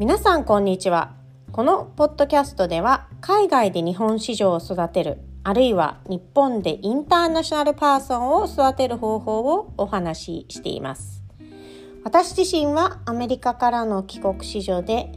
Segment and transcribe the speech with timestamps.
[0.00, 1.12] 皆さんこんにちは。
[1.52, 11.22] このポッドキャストでは海外で日本市場を育てるあるいは日本でインターナショナルパーソンを育てる方法をお話ししています。
[12.02, 15.12] 私自身はアメリカからの帰国子女で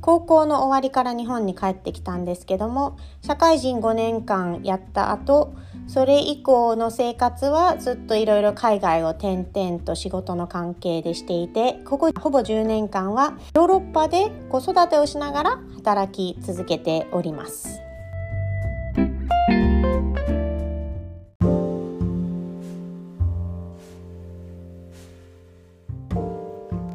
[0.00, 5.52] 高校の終わりから日本に帰ってきたんですけども社会人5年間やった後
[5.88, 17.80] それ以降の生活はずっといろいろ海外を転々と仕事の関係でしていてここほぼ10年間はヨーロッパで子育てをしながら働き続けております。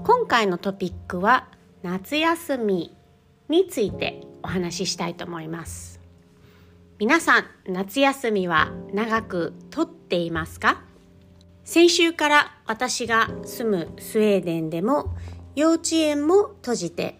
[0.03, 1.47] 今回のトピックは
[1.81, 2.95] 夏休み
[3.49, 6.02] についてお話ししたいと思います。
[7.05, 10.85] 皆さん夏休みは長く取っていますか？
[11.65, 15.13] 先週から私が住むスウェーデンでも
[15.53, 17.19] 幼稚園も閉じて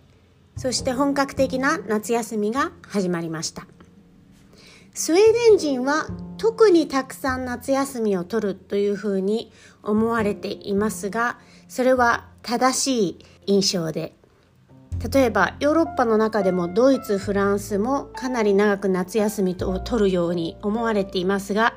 [0.55, 3.67] そして本格的な夏休みが始まりました。
[4.93, 9.51] スウェーデン人は特にたくさん夏休みを取るというふうに
[9.83, 11.37] 思われていますが
[11.67, 14.15] それは正しい印象で
[15.11, 21.75] 例えばヨーロッパの中でもドイツフランスもかなり長く夏休みを取るように思われていますが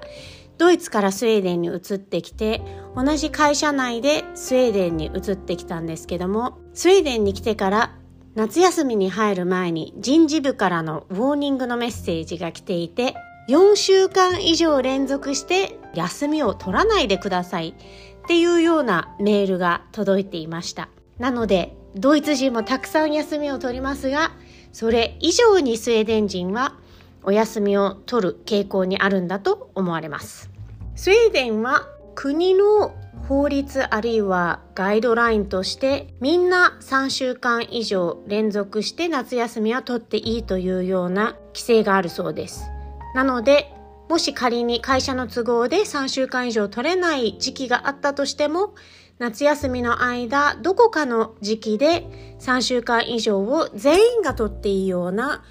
[0.58, 2.62] ドイツからスウェーデンに移ってきて
[2.94, 7.98] 同じ会社内でスウェーデンに移ってきたんですけどもスウェーデンに来てから
[8.36, 13.14] 夏休みに入る前に人事部からのウォーニングのメッセージが来ていて
[13.48, 20.88] 4週間以上連続して休みを取らないでくださいっていうようなメールが届いていました。
[21.18, 24.32] なのでドイツ人もたくさん休みを取りますが、
[24.70, 26.74] それ以上にスウェーデン人は
[27.22, 30.50] お休みを取る傾向にあるんだと思われます。
[30.94, 32.94] スウェーデンは国の
[33.28, 42.68] 法律あるいはガイドラインとしてみんな3週間以上連続して夏休みは取っていいというような規制があるそうです。
[43.14, 43.72] なので
[44.10, 48.74] もし仮に会社の都合で3週間以上取れない時期があったとしても
[49.18, 55.42] 夏休みの間、どこかの時期で3週間以上を全員がとっていいような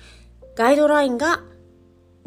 [0.55, 1.41] ガイドラインが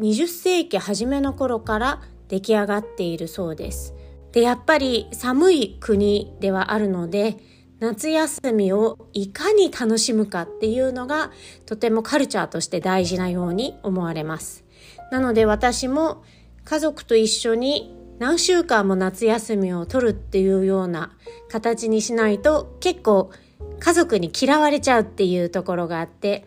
[0.01, 3.93] 20世紀初めの頃から出来上がっているそうです。
[4.33, 7.37] で、やっぱり寒い国ではあるので、
[7.79, 11.31] 夏休みをいかに楽しむかっていうのが
[11.65, 14.65] とてもカルチャーとして大事なように思われます。
[15.09, 16.23] なので私も
[16.65, 21.15] 家族と一緒に何週間も夏休みを取るっていうような
[21.49, 23.31] 形にしないと結構
[23.79, 26.45] 家族に嫌われちゃうっていうところがあって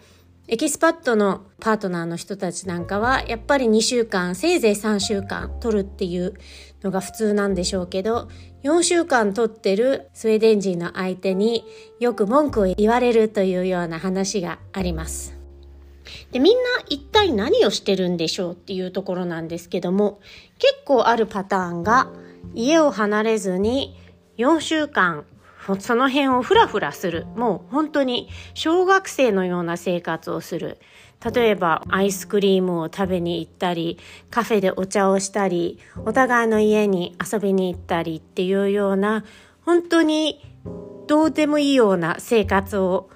[0.48, 6.34] expat のパートナーの人たちなんかはやっぱり2週間せいぜい3週間取るっていう
[6.82, 8.28] のが普通なんでしょうけど
[8.64, 11.64] 4週間取ってるスウェーデン人の相手に
[12.00, 15.41] よく文句を言われるというような話があります。
[16.30, 20.20] で、みんな一体何をしてるんでしょうっていうところなんですけども、
[20.58, 22.10] 結構あるパターンが、
[22.54, 23.96] 家を離れずに
[24.38, 25.24] 4週間、
[25.78, 27.26] その辺をふらふらする。
[27.36, 30.78] もう本当に小学生のような生活をする。
[31.24, 33.98] 例えばアイスクリームを食べに行ったり、
[34.30, 39.24] カフェでお茶をしたり、お互いの家に遊びに行ったりっていうような、
[39.64, 40.44] 本当に
[41.06, 43.08] どうでもいいような生活を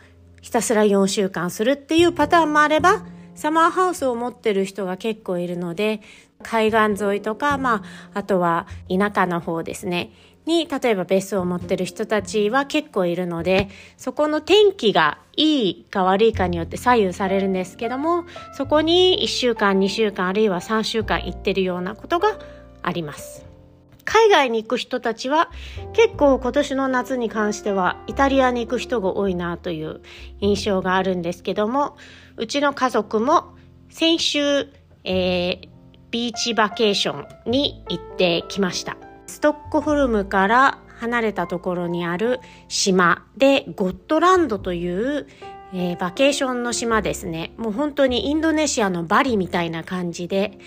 [0.47, 6.01] ひたすら4週間するっていうパターンもあれば、サマーハウスを持ってる人が結構いるので、
[6.41, 7.83] 海岸沿いとか、ま
[8.15, 10.12] あ、あとは田舎の方ですね。
[10.45, 18.25] に、例えば別荘を持ってる人たちは結構いるので、そこの天気がいいか悪いかによって左右されるんですけども、
[18.57, 22.39] そこに1週間、2週間、あるいは3週間行ってるようなことが
[22.83, 23.46] あります。
[24.06, 25.50] 海外に行く人たちは
[25.93, 30.00] 結構今年の夏に関してはイタリアに行く人が多いなという
[30.41, 31.97] 印象があるんですけども
[32.37, 33.55] うちの家族も
[33.91, 34.69] 先週、
[35.05, 35.69] えー、
[36.11, 38.97] ビーチバケーションに行ってきました。
[39.27, 45.27] ストックホルムから離れたところにある島でゴットランドという
[45.72, 47.53] えー、バケーションの島ですね。
[47.57, 50.59] もう本当にインドネシアのバリみたいな感じで、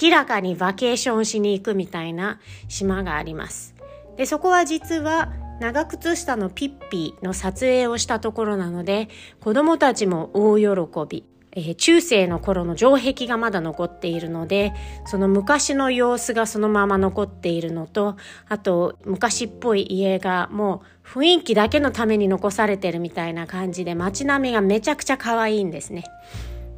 [0.00, 3.74] 明らかにバケーションしに行くみたいな島があります。
[4.16, 9.08] で、そこは実は長靴下のピッピの撮影をしたところなので、
[9.40, 10.66] 子供たちも大喜
[11.08, 11.31] び。
[11.54, 14.72] えー、中世の頃の城壁がまだ残っているので、
[15.06, 18.16] その昔の様子がそのまま残っているのと、
[18.48, 26.04] あと昔っぽい家がもう雰囲気だけのために残されてるみたいな感じで街並みがめちゃくちゃ可愛いんですね。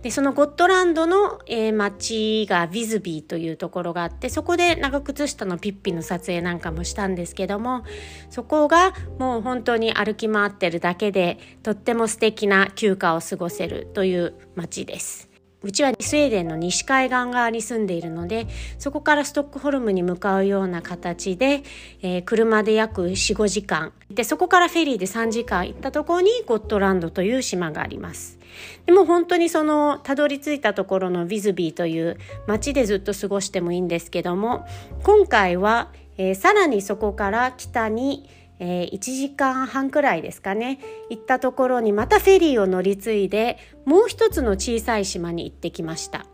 [0.04, 7.84] でそのゴットランドの、えー、町がヴィズビーというところがあってそこで長靴下のピッピの撮影なんかもしたんですけども
[8.28, 15.30] そこがもう本当に歩き回ってるだけでとっても素敵な休暇を過ごせるという町です。
[15.62, 18.48] うちはスウェーデンの西海岸側に住んでいるので
[18.78, 21.62] そこからストックホルムに向かうような形で、
[22.02, 28.38] えー、車で約45時間でそこからフェリーで3時間行ったところにゴットランドという島があります
[28.86, 34.66] でも本当にそのたどり着いたところのヴィズビーという街でずっと過ごしてもいいんですけども
[35.02, 38.28] 今回は、えー、さらにそこから北に
[38.60, 40.78] えー、1時間半くらいですかね
[41.10, 46.26] 行ったところにまたフェリーを乗り継いでもう一つの小さい島に行ってきました。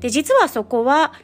[0.00, 1.14] で実はそこは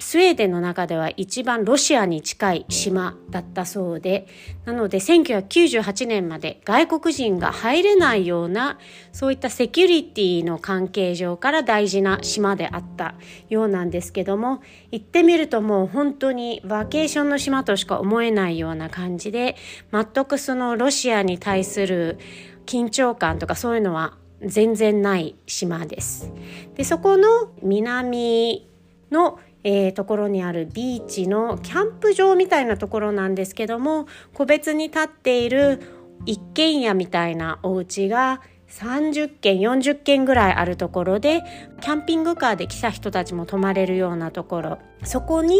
[0.00, 4.26] スウェーデンの中では一番ロシアに近い島だったそうで
[4.64, 8.78] なので1998年まで外国人が入れないような
[9.12, 13.14] そういったセキュリティの関係上から大事な島であった
[13.48, 14.62] ようなんですけども
[14.92, 19.56] 行ってみるともう本当にバケーションの島としか思えないような感じで
[19.92, 22.18] 全くそのロシアに対する
[22.66, 26.30] 緊張感とかそういうのは全然ない島です。
[26.76, 28.68] でそこの南
[29.10, 35.80] のえー、ところにあるビーチのキャンプ場みたいなところなんですけども個別に立っている
[36.26, 41.42] 一軒家みたいなお家が30軒40軒ぐらいあるところで
[41.80, 44.78] キャンピングカーで来た人たちも泊まれるようなところ。
[45.04, 45.58] そこに、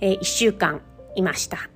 [0.00, 0.80] えー、1週間
[1.14, 1.70] いました。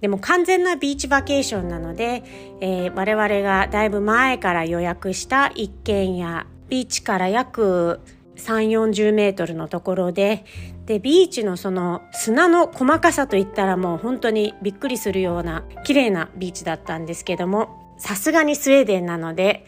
[0.00, 2.22] でも完全なビーチバケーションなので、
[2.60, 8.00] えー、我々がだいぶ前から予約した一軒家ビーチから約
[8.40, 10.44] 3 4 0メートルのところで
[10.86, 19.66] でビーチのその砂の細かさといったらもう本当にびっくりするような綺麗なビーチだったんですけどもさすがにスウェーデンなので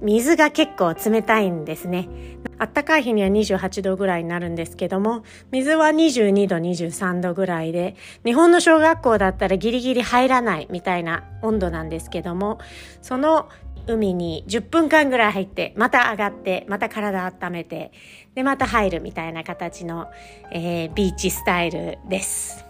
[0.00, 2.08] 水が結構冷たいんですね。
[2.58, 12.60] あったかい日には28度ぐらいになるんですけども水は22度23度ぐらいで日本の小学校だったらギリギリ入らないみたいな温度なんですけども
[13.02, 13.48] その
[13.86, 17.92] 海に10分間ぐらい入って、また上がって、また体温めて、
[18.34, 20.08] で、また入るみたいな形の、
[20.50, 22.64] えー、ビーチスタイルです。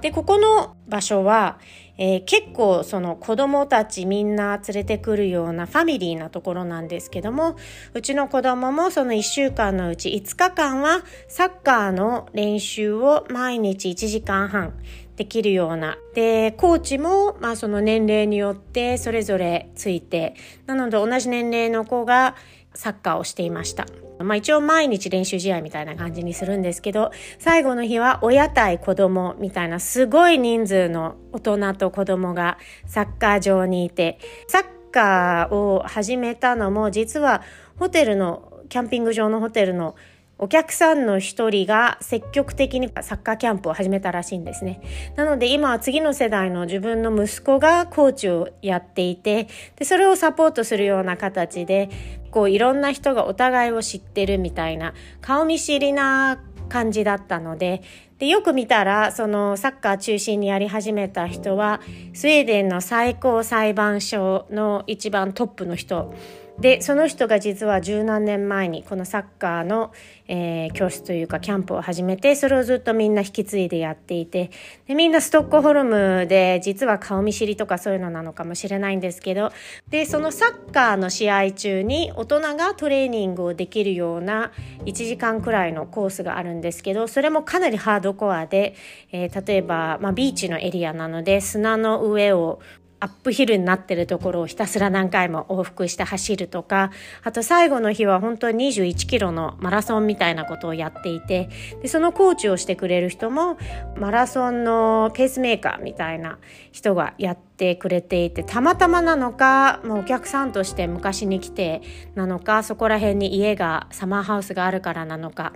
[0.00, 1.58] で、ここの場所は、
[1.98, 7.56] えー、結構その子供たちみんな連れてくるようなファミリーなところなんですけども、
[7.92, 14.72] うちの子供もその1週間のうち5日間はサッカーの練習を毎日1時間半
[15.16, 15.98] できるような。
[16.14, 20.34] で、コーチも、まあその年齢によってそれぞれついて、
[20.66, 22.36] なので同じ年齢の子が
[22.72, 23.86] サッカーをしていました。
[24.18, 37.42] まあ一応毎日練習試合みたいな感じにするんですけど、最後の日は親対子供みたいなすごい人数の大人と子供がサッカー場にいて、サッカーを始めたのも実は
[37.76, 39.96] ホテルの、キャンピング場のホテルの
[40.38, 44.80] お客さんの一人が積極的にサッカーキャンプを始めたらしいんですね。
[45.16, 51.90] なので今は次の世代の自分の息子がコーチをやっていて、でそれをサポートするような形で、
[52.30, 57.82] こういろんな人がお互いを知ってるみたいな顔見知りな感じだったので、
[58.18, 61.80] でよく見たらそのサッカー中心にやり始めた人は
[62.14, 66.12] スウェーデンの最高裁判所の一番トップの人
[66.60, 69.92] でその人が実は十何年前にこのサッカーの、
[70.26, 74.50] えー、教室というかキャンプを始めてそれをずっとみんな引き継いでやっていて
[74.88, 79.52] でみんなストックホルムで実は顔見知りとかそういうのなのかもしれないんですけど
[79.88, 84.50] でそのサッカーの試合中に大人がトレーニングをできるような
[84.84, 88.74] 1時間くらいのコースがあるんですけどそれもかなりハードコアで、
[89.12, 92.58] えー、例えば、まあ、ビーチのエリアなので砂の上を
[93.00, 96.90] アップヒルになってるところをひたすら何回も往復して走るとか、
[97.22, 101.48] あと最後の日は本当に21キロのマラソンみたいなことをやっていて、
[101.80, 103.56] でそのコーチをしてくれる人も
[103.96, 106.38] マラソンのペースメーカーみたいな
[106.72, 111.82] 人がやってくれていて、たまたまなのか、もうお客さんとして昔に来て
[112.14, 115.52] なのか、そこら辺に家が、サマーハウスがあるからなのか、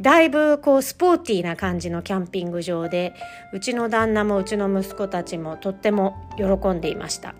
[0.00, 3.14] だいぶこうスポーティーな感じのキャンピング場で
[3.52, 7.34] うちの旦那もうちの息子たちもとっても喜んでいました。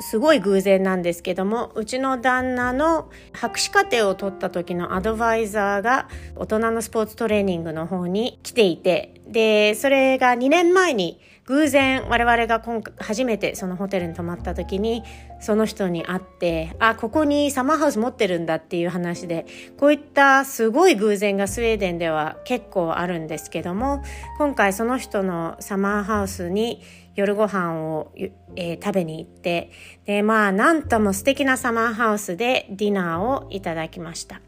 [0.00, 15.02] すごい偶然なんですけどもうちの旦那の博士課程を取った時のアドバイザーが大人のスポーツトレーニングの方に来ていてで、それが2年前に偶然我々が今回初めてそのホテルに泊まった時に
[15.42, 19.46] その人に会ってあここにサマーハウス持ってるんだっていう話で
[19.76, 24.02] こういったすごい偶然がスウェーデンでは結構あるんですけども
[24.38, 26.80] 今回その人のサマーハウスに
[27.14, 28.10] 夜ご飯を、
[28.56, 29.70] えー、食べに行って、
[30.06, 34.40] で、まあ、なんとも素敵なサマーハウスでディナーをいただきました。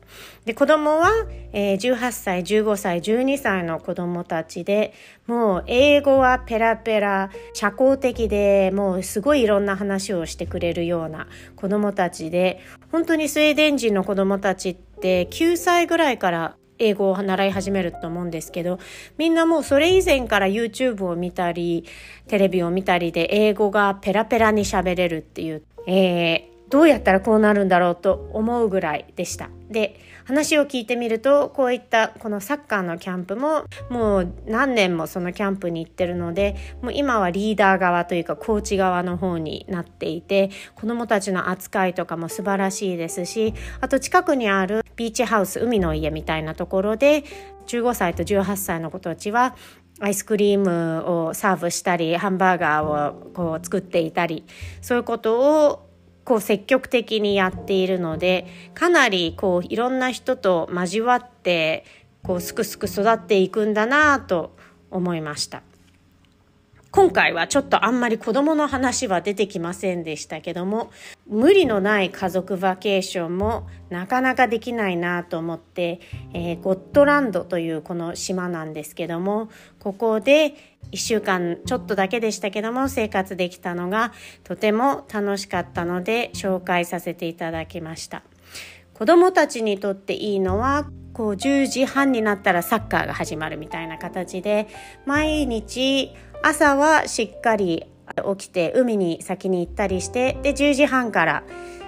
[0.46, 1.10] で、子供は、
[1.52, 4.94] えー、18歳、15歳、12歳の子供たちで、
[5.26, 11.26] もう英語はペラペラ、社交的で、もうすごいいろんな話をしてくれるような
[11.56, 12.60] 子供たちで、
[12.90, 18.78] 本当にスウェーデン人の子どもたちって9歳ぐらいから英語を習い始めると思うんですけど、
[19.18, 21.84] みんなもうそれ以前から YouTube を見たり、
[22.28, 29.50] テレビを見たりで英語がペラペラに喋れるっていう、えー、どうやったらこうなるんだろうと思うぐらいでした。
[29.70, 47.24] で、話を聞いてみると、こういったこのサッカーのキャンプももう何年もそのキャンプに行ってるので、もう今はリーダー側というかコーチ側の方になっていて、子供たちの扱いとかも素晴らしいですし、あと近くにあるビーチハウス、海の家みたいなところで、
[47.66, 49.56] 15歳と18歳の子たちは
[50.00, 54.44] アイスクリームをサーブしたりハンバーガーをこう作っていたり
[54.82, 55.83] そういうことを
[56.24, 61.84] こう積極的にやっているのでかなりこういろんな人と交わって
[62.22, 64.56] こうすくすく育っていくんだなと
[64.90, 65.62] 思いました。
[66.94, 70.92] 今回はちょっとあんまり子供の話は出てきませんでしたけども
[71.26, 75.98] 無理のない家族バケーションもなかなかできないなと思って、
[76.34, 79.48] えー、ゴットランドというこの島なんですけども
[79.80, 84.12] ここで1週間ちょっとだけでしたけども生活できたのが
[84.44, 88.22] とても楽しかったので紹介させていただきました。
[88.94, 94.68] 子供たちにとっていいのはこう10時半になったらサッカーが始まるみたいな形で
[95.04, 97.86] 毎日朝はしっかり
[98.38, 101.42] 起きて海に先に行ったりしてで10時半から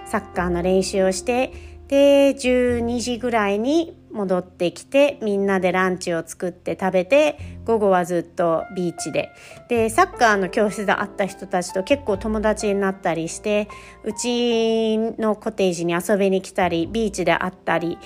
[0.05, 1.53] サッカーの練習をして
[1.87, 9.31] で12時ぐらいに戻ってきてみんなでランチを作って食べて午後はずっとビーチで。
[9.69, 13.69] でサッカーの教室で会った人たちと結構友達になったりして
[14.05, 17.99] うちのコテージに遊びに来たりビーチで会ったり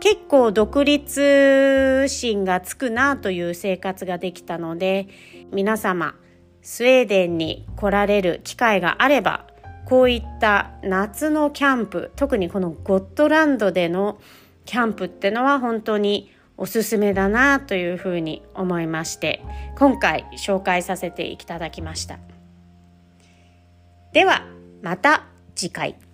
[0.00, 5.08] 結構独立心がつくなという生活ができたので
[5.52, 6.14] 皆様
[6.62, 9.46] スウェーデンに来られる機会があれば
[9.86, 14.20] こういった夏のキャンプ特にこのゴットランドでの
[14.68, 19.42] キャンプってのは本当におすすめだなというふうに思いまして
[19.78, 22.18] 今回紹介させていただきました。
[24.12, 24.42] では
[24.82, 26.07] また次回。